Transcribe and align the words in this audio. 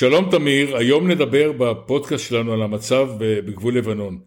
שלום 0.00 0.30
תמיר, 0.30 0.76
היום 0.76 1.10
נדבר 1.10 1.52
בפודקאסט 1.52 2.28
שלנו 2.28 2.52
על 2.52 2.62
המצב 2.62 3.08
בגבול 3.18 3.76
לבנון. 3.76 4.18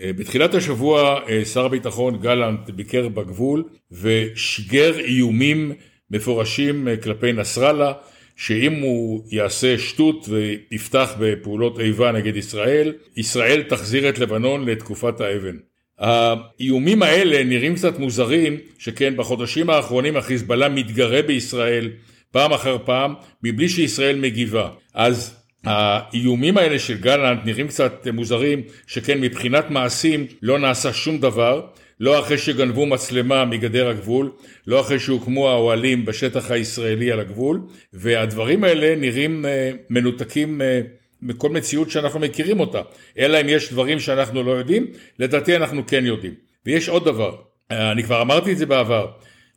אה, 0.00 0.12
בתחילת 0.12 0.54
השבוע 0.54 1.20
אה, 1.28 1.44
שר 1.44 1.64
הביטחון 1.64 2.18
גלנט 2.18 2.70
ביקר 2.70 3.08
בגבול 3.08 3.64
ושיגר 3.92 4.98
איומים 4.98 5.72
מפורשים 6.10 6.88
אה, 6.88 6.96
כלפי 6.96 7.32
נסראללה 7.32 7.92
שאם 8.36 8.72
הוא 8.72 9.24
יעשה 9.30 9.78
שטות 9.78 10.28
ויפתח 10.28 11.14
בפעולות 11.18 11.80
איבה 11.80 12.12
נגד 12.12 12.36
ישראל, 12.36 12.92
ישראל 13.16 13.62
תחזיר 13.62 14.08
את 14.08 14.18
לבנון 14.18 14.68
לתקופת 14.68 15.20
האבן. 15.20 15.56
האיומים 15.98 17.02
האלה 17.02 17.44
נראים 17.44 17.74
קצת 17.74 17.98
מוזרים, 17.98 18.56
שכן 18.78 19.16
בחודשים 19.16 19.70
האחרונים 19.70 20.16
החיזבאללה 20.16 20.68
מתגרה 20.68 21.22
בישראל 21.22 21.90
פעם 22.32 22.52
אחר 22.52 22.76
פעם, 22.84 23.14
מבלי 23.42 23.68
שישראל 23.68 24.18
מגיבה. 24.18 24.68
אז 24.94 25.42
האיומים 25.64 26.58
האלה 26.58 26.78
של 26.78 26.96
גלנט 26.98 27.40
נראים 27.44 27.68
קצת 27.68 28.06
מוזרים, 28.12 28.62
שכן 28.86 29.20
מבחינת 29.20 29.70
מעשים 29.70 30.26
לא 30.42 30.58
נעשה 30.58 30.92
שום 30.92 31.18
דבר, 31.18 31.66
לא 32.00 32.20
אחרי 32.20 32.38
שגנבו 32.38 32.86
מצלמה 32.86 33.44
מגדר 33.44 33.88
הגבול, 33.88 34.32
לא 34.66 34.80
אחרי 34.80 34.98
שהוקמו 34.98 35.48
האוהלים 35.48 36.04
בשטח 36.04 36.50
הישראלי 36.50 37.12
על 37.12 37.20
הגבול, 37.20 37.60
והדברים 37.92 38.64
האלה 38.64 38.96
נראים 38.96 39.46
אה, 39.46 39.70
מנותקים 39.90 40.62
אה, 40.62 40.80
מכל 41.22 41.50
מציאות 41.50 41.90
שאנחנו 41.90 42.20
מכירים 42.20 42.60
אותה, 42.60 42.80
אלא 43.18 43.40
אם 43.40 43.48
יש 43.48 43.72
דברים 43.72 44.00
שאנחנו 44.00 44.42
לא 44.42 44.50
יודעים, 44.50 44.86
לדעתי 45.18 45.56
אנחנו 45.56 45.86
כן 45.86 46.06
יודעים. 46.06 46.34
ויש 46.66 46.88
עוד 46.88 47.04
דבר, 47.04 47.36
אה, 47.70 47.92
אני 47.92 48.02
כבר 48.02 48.22
אמרתי 48.22 48.52
את 48.52 48.58
זה 48.58 48.66
בעבר, 48.66 49.06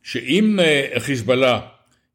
שאם 0.02 0.58
חיזבאללה 0.98 1.60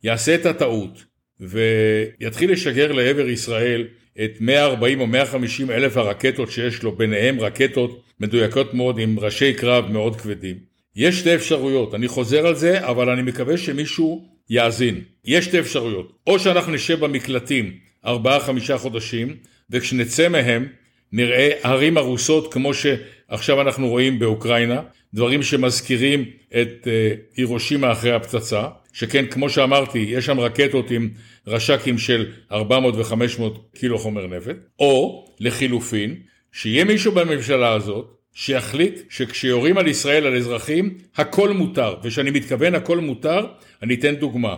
יעשה 0.04 0.36
את 0.36 0.46
הטעות 0.46 1.06
ויתחיל 1.40 2.52
לשגר 2.52 2.92
לעבר 2.92 3.30
ישראל 3.30 3.88
את 4.24 4.32
140 4.40 5.02
או 5.02 5.08
150 5.08 5.72
אלף 5.72 5.98
הרקטות 5.98 6.52
שיש 6.52 6.84
לו, 6.84 6.92
ביניהם 6.92 7.40
רקטות 7.40 8.04
מדויקות 8.20 8.74
מאוד 8.74 9.00
עם 9.00 9.20
ראשי 9.20 9.54
קרב 9.54 9.92
מאוד 9.92 10.16
כבדים. 10.16 10.72
יש 10.96 11.20
שתי 11.20 11.36
אפשרויות, 11.36 11.96
אני 11.96 12.08
חוזר 12.08 12.48
על 12.48 12.56
זה, 12.56 12.88
אבל 12.88 13.10
אני 13.10 13.22
מקווה 13.22 13.58
שמישהו 13.58 14.28
יאזין. 14.50 15.02
יש 15.26 15.46
שתי 15.46 15.60
אפשרויות, 15.60 16.18
או 16.28 16.40
שאנחנו 16.40 16.74
נשב 16.74 17.00
במקלטים 17.00 17.74
ארבעה 18.06 18.40
חמישה 18.40 18.78
חודשים, 18.78 19.36
וכשנצא 19.70 20.30
מהם 20.30 20.68
נראה 21.12 21.52
ערים 21.64 21.98
הרוסות 21.98 22.54
כמו 22.54 22.72
שעכשיו 22.74 23.62
אנחנו 23.62 23.90
רואים 23.90 24.20
באוקראינה, 24.20 24.82
דברים 25.14 25.44
שמזכירים 25.44 26.26
את 26.62 26.88
אה, 26.88 27.14
הירושימה 27.38 27.92
אחרי 27.92 28.12
הפצצה, 28.12 28.68
שכן 28.94 29.26
כמו 29.26 29.50
שאמרתי 29.50 30.00
יש 30.00 30.26
שם 30.26 30.40
רקטות 30.40 30.92
עם 30.92 31.10
רש"כים 31.48 31.98
של 31.98 32.32
400 32.52 32.96
ו-500 32.96 33.44
קילו 33.76 33.98
חומר 34.00 34.28
נפט, 34.28 34.56
או 34.80 35.26
לחילופין 35.40 36.16
שיהיה 36.52 36.84
מישהו 36.84 37.12
בממשלה 37.12 37.74
הזאת 37.74 38.18
שיחליט 38.34 39.00
שכשיורים 39.10 39.78
על 39.78 39.88
ישראל 39.88 40.26
על 40.26 40.36
אזרחים 40.38 40.98
הכל 41.16 41.50
מותר, 41.54 41.96
ושאני 42.04 42.32
מתכוון 42.32 42.76
הכל 42.76 42.98
מותר, 43.00 43.46
אני 43.84 43.94
אתן 43.94 44.16
דוגמה. 44.16 44.56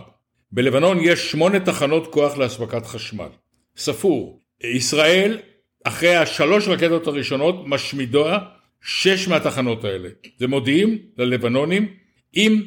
בלבנון 0.52 0.98
יש 1.00 1.30
שמונה 1.30 1.60
תחנות 1.60 2.12
כוח 2.12 2.38
לאספקת 2.38 2.86
חשמל. 2.86 3.28
ספור. 3.76 4.40
ישראל 4.64 5.38
אחרי 5.84 6.16
השלוש 6.16 6.68
רקטות 6.68 7.06
הראשונות 7.06 7.62
משמידה 7.66 8.38
שש 8.82 9.28
מהתחנות 9.28 9.84
האלה. 9.84 10.08
זה 10.38 10.46
מודיעים 10.46 10.98
ללבנונים, 11.18 11.88
אם 12.36 12.62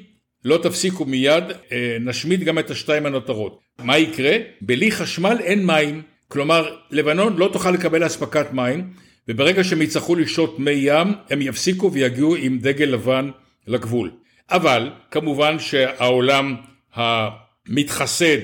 לא 0.45 0.59
תפסיקו 0.63 1.05
מיד, 1.05 1.43
אה, 1.71 1.97
נשמיד 2.01 2.43
גם 2.43 2.59
את 2.59 2.71
השתיים 2.71 3.05
הנותרות. 3.05 3.59
מה 3.79 3.97
יקרה? 3.97 4.37
בלי 4.61 4.91
חשמל 4.91 5.37
אין 5.39 5.65
מים. 5.65 6.01
כלומר, 6.27 6.75
לבנון 6.91 7.37
לא 7.37 7.49
תוכל 7.53 7.71
לקבל 7.71 8.05
אספקת 8.05 8.53
מים, 8.53 8.93
וברגע 9.27 9.63
שהם 9.63 9.81
יצטרכו 9.81 10.15
לשתות 10.15 10.59
מי 10.59 10.71
ים, 10.71 11.07
הם 11.29 11.41
יפסיקו 11.41 11.91
ויגיעו 11.93 12.35
עם 12.35 12.59
דגל 12.59 12.85
לבן 12.85 13.29
לגבול. 13.67 14.11
אבל, 14.51 14.89
כמובן 15.11 15.59
שהעולם 15.59 16.55
המתחסד, 16.93 18.39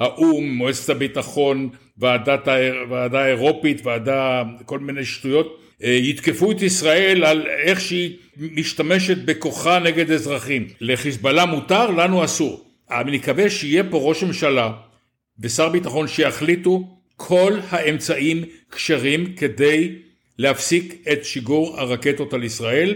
האו"ם, 0.00 0.50
מועצת 0.50 0.90
הביטחון, 0.90 1.68
ועדת, 1.98 2.48
ועדה 2.90 3.26
אירופית, 3.26 3.86
ועדה, 3.86 4.42
כל 4.64 4.78
מיני 4.78 5.04
שטויות, 5.04 5.60
אה, 5.84 5.90
יתקפו 5.90 6.52
את 6.52 6.62
ישראל 6.62 7.24
על 7.24 7.46
איך 7.46 7.80
שהיא 7.80 8.16
משתמשת 8.36 9.16
בכוחה 9.24 9.78
נגד 9.78 10.10
אזרחים. 10.10 10.68
לחיזבאללה 10.80 11.46
מותר, 11.46 11.90
לנו 11.90 12.24
אסור. 12.24 12.64
אני 12.90 13.16
מקווה 13.16 13.50
שיהיה 13.50 13.84
פה 13.90 13.98
ראש 13.98 14.22
ממשלה 14.22 14.72
ושר 15.40 15.68
ביטחון 15.68 16.08
שיחליטו 16.08 16.88
כל 17.16 17.52
האמצעים 17.68 18.44
כשרים 18.72 19.32
כדי 19.36 19.92
להפסיק 20.38 20.94
את 21.12 21.24
שיגור 21.24 21.80
הרקטות 21.80 22.34
על 22.34 22.44
ישראל, 22.44 22.94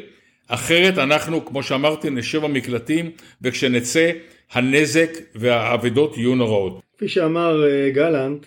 אחרת 0.49 0.99
אנחנו, 0.99 1.45
כמו 1.45 1.63
שאמרתי, 1.63 2.11
נשב 2.11 2.39
במקלטים 2.41 3.11
וכשנצא 3.43 4.11
הנזק 4.53 5.11
והאבדות 5.35 6.17
יהיו 6.17 6.35
נוראות. 6.35 6.83
כפי 7.05 7.13
שאמר 7.13 7.65
אה, 7.67 7.91
גלנט, 7.91 8.47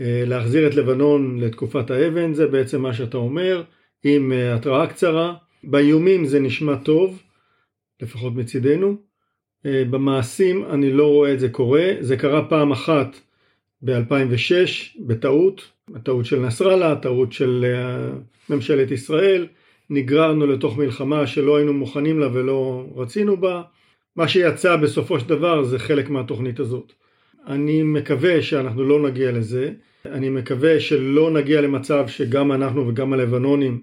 אה, 0.00 0.22
להחזיר 0.26 0.66
את 0.66 0.74
לבנון 0.74 1.40
לתקופת 1.40 1.90
האבן, 1.90 2.34
זה 2.34 2.46
בעצם 2.46 2.82
מה 2.82 2.94
שאתה 2.94 3.16
אומר, 3.16 3.62
עם 4.04 4.32
אה, 4.32 4.54
התראה 4.54 4.86
קצרה. 4.86 5.34
באיומים 5.64 6.24
זה 6.24 6.40
נשמע 6.40 6.76
טוב, 6.76 7.22
לפחות 8.02 8.34
מצידנו. 8.34 8.96
במעשים 9.64 10.64
אני 10.64 10.92
לא 10.92 11.06
רואה 11.06 11.32
את 11.32 11.40
זה 11.40 11.48
קורה, 11.48 11.90
זה 12.00 12.16
קרה 12.16 12.48
פעם 12.48 12.72
אחת 12.72 13.20
ב-2006 13.82 15.00
בטעות, 15.06 15.70
הטעות 15.94 16.24
של 16.24 16.40
נסראללה, 16.40 16.92
הטעות 16.92 17.32
של 17.32 17.64
ממשלת 18.50 18.90
ישראל, 18.90 19.46
נגררנו 19.90 20.46
לתוך 20.46 20.78
מלחמה 20.78 21.26
שלא 21.26 21.56
היינו 21.56 21.72
מוכנים 21.72 22.18
לה 22.18 22.28
ולא 22.32 22.86
רצינו 22.96 23.36
בה. 23.36 23.62
מה 24.16 24.28
שיצא 24.28 24.76
בסופו 24.76 25.20
של 25.20 25.28
דבר 25.28 25.62
זה 25.62 25.78
חלק 25.78 26.10
מהתוכנית 26.10 26.60
הזאת. 26.60 26.92
אני 27.46 27.82
מקווה 27.82 28.42
שאנחנו 28.42 28.84
לא 28.84 29.08
נגיע 29.08 29.32
לזה, 29.32 29.72
אני 30.06 30.28
מקווה 30.28 30.80
שלא 30.80 31.30
נגיע 31.30 31.60
למצב 31.60 32.08
שגם 32.08 32.52
אנחנו 32.52 32.88
וגם 32.88 33.12
הלבנונים 33.12 33.80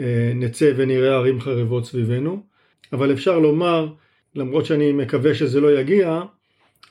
אה, 0.00 0.32
נצא 0.34 0.72
ונראה 0.76 1.14
ערים 1.14 1.40
חרבות 1.40 1.86
סביבנו, 1.86 2.42
אבל 2.92 3.12
אפשר 3.12 3.38
לומר, 3.38 3.88
למרות 4.34 4.66
שאני 4.66 4.92
מקווה 4.92 5.34
שזה 5.34 5.60
לא 5.60 5.80
יגיע, 5.80 6.22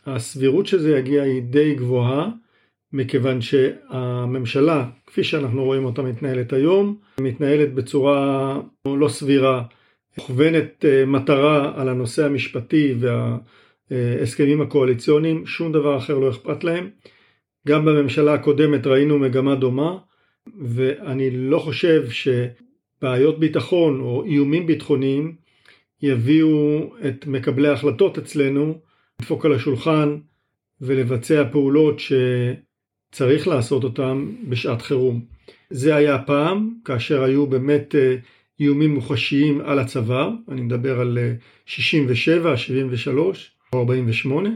הסבירות 0.05 0.65
שזה 0.65 0.97
יגיע 0.97 1.23
היא 1.23 1.41
די 1.41 1.75
גבוהה, 1.75 2.29
מכיוון 2.93 3.41
שהממשלה, 3.41 4.85
כפי 5.07 5.23
שאנחנו 5.23 5.63
רואים 5.63 5.85
אותה 5.85 6.01
מתנהלת 6.01 6.53
היום, 6.53 6.97
מתנהלת 7.19 7.73
בצורה 7.73 8.59
לא 8.85 9.09
סבירה, 9.09 9.63
מוכוונת 10.17 10.85
אה, 10.85 11.05
מטרה 11.05 11.81
על 11.81 11.89
הנושא 11.89 12.25
המשפטי 12.25 12.95
וה... 12.99 13.37
ההסכמים 13.91 14.61
הקואליציוניים, 14.61 15.45
שום 15.45 15.71
דבר 15.71 15.97
אחר 15.97 16.17
לא 16.17 16.29
אכפת 16.29 16.63
להם. 16.63 16.89
גם 17.67 17.85
בממשלה 17.85 18.33
הקודמת 18.33 18.87
ראינו 18.87 19.19
מגמה 19.19 19.55
דומה, 19.55 19.97
ואני 20.61 21.29
לא 21.31 21.59
חושב 21.59 22.03
שבעיות 22.09 23.39
ביטחון 23.39 23.99
או 23.99 24.23
איומים 24.23 24.67
ביטחוניים 24.67 25.35
יביאו 26.01 26.89
את 27.07 27.27
מקבלי 27.27 27.67
ההחלטות 27.67 28.17
אצלנו 28.17 28.79
לדפוק 29.21 29.45
על 29.45 29.53
השולחן 29.53 30.17
ולבצע 30.81 31.43
פעולות 31.51 31.99
שצריך 31.99 33.47
לעשות 33.47 33.83
אותן 33.83 34.25
בשעת 34.49 34.81
חירום. 34.81 35.25
זה 35.69 35.95
היה 35.95 36.19
פעם, 36.19 36.73
כאשר 36.85 37.23
היו 37.23 37.47
באמת 37.47 37.95
אה, 37.95 38.15
איומים 38.59 38.93
מוחשיים 38.93 39.61
על 39.61 39.79
הצבא, 39.79 40.29
אני 40.49 40.61
מדבר 40.61 40.99
על 40.99 41.17
67, 41.65 42.51
אה, 42.51 42.57
73, 42.57 43.56
48. 43.73 44.49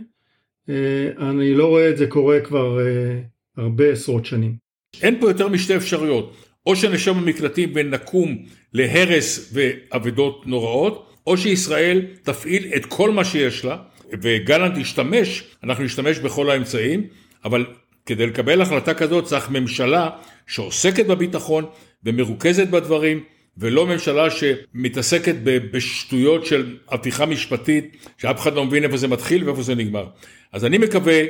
אה, 0.69 1.29
אני 1.29 1.53
לא 1.53 1.67
רואה 1.67 1.89
את 1.89 1.97
זה 1.97 2.07
קורה 2.07 2.39
כבר 2.39 2.79
אה, 2.79 3.19
הרבה 3.57 3.91
עשרות 3.91 4.25
שנים. 4.25 4.55
אין 5.01 5.19
פה 5.19 5.29
יותר 5.29 5.47
משתי 5.47 5.75
אפשרויות, 5.75 6.35
או 6.65 6.75
שנשב 6.75 7.11
במקלטים 7.11 7.71
ונקום 7.75 8.37
להרס 8.73 9.53
ואבדות 9.53 10.47
נוראות, 10.47 11.07
או 11.27 11.37
שישראל 11.37 12.05
תפעיל 12.23 12.71
את 12.75 12.85
כל 12.85 13.11
מה 13.11 13.23
שיש 13.23 13.65
לה, 13.65 13.77
וגלנט 14.21 14.77
ישתמש, 14.77 15.43
אנחנו 15.63 15.83
נשתמש 15.83 16.19
בכל 16.19 16.49
האמצעים, 16.49 17.07
אבל 17.45 17.65
כדי 18.05 18.27
לקבל 18.27 18.61
החלטה 18.61 18.93
כזאת 18.93 19.25
צריך 19.25 19.49
ממשלה 19.49 20.09
שעוסקת 20.47 21.05
בביטחון 21.05 21.65
ומרוכזת 22.03 22.67
בדברים, 22.67 23.23
ולא 23.57 23.87
ממשלה 23.87 24.27
שמתעסקת 24.29 25.35
בשטויות 25.43 26.45
של 26.45 26.77
הפיכה 26.89 27.25
משפטית, 27.25 28.07
שאף 28.17 28.39
אחד 28.39 28.53
לא 28.53 28.65
מבין 28.65 28.83
איפה 28.83 28.97
זה 28.97 29.07
מתחיל 29.07 29.43
ואיפה 29.43 29.61
זה 29.61 29.75
נגמר. 29.75 30.05
אז 30.53 30.65
אני 30.65 30.77
מקווה 30.77 31.21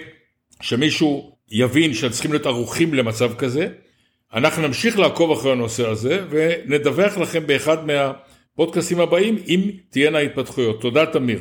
שמישהו 0.62 1.36
יבין 1.52 1.94
שצריכים 1.94 2.32
להיות 2.32 2.46
ערוכים 2.46 2.94
למצב 2.94 3.34
כזה. 3.34 3.68
אנחנו 4.34 4.68
נמשיך 4.68 5.00
לעקוב 5.00 5.32
אחרי 5.32 5.52
הנושא 5.52 5.90
הזה 5.90 6.24
ונדווח 6.30 7.18
לכם 7.18 7.48
באחד 7.48 7.78
מהפודקאסים 7.86 9.00
הבאים 9.00 9.38
אם 9.48 9.72
תהיינה 9.90 10.20
התפתחויות. 10.20 10.82
תודה 10.82 11.06
תמיר. 11.06 11.40